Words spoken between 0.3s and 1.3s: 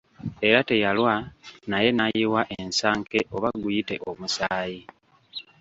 Era teyalwa